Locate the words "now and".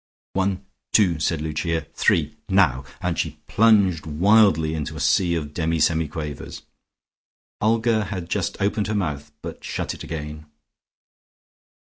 2.49-3.19